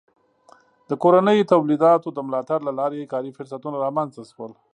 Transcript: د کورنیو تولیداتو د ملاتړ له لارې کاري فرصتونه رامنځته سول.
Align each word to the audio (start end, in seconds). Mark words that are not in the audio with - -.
د 0.89 0.91
کورنیو 1.03 1.49
تولیداتو 1.51 2.07
د 2.13 2.19
ملاتړ 2.27 2.59
له 2.67 2.73
لارې 2.79 3.09
کاري 3.13 3.31
فرصتونه 3.37 3.77
رامنځته 3.85 4.23
سول. 4.31 4.51